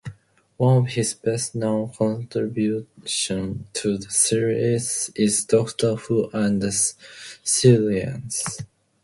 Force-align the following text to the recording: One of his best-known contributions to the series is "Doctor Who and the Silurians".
One 0.57 0.77
of 0.77 0.87
his 0.87 1.13
best-known 1.13 1.91
contributions 1.93 3.65
to 3.73 3.99
the 3.99 4.09
series 4.09 5.11
is 5.15 5.45
"Doctor 5.45 5.93
Who 5.93 6.27
and 6.33 6.59
the 6.59 6.69
Silurians". 6.69 8.65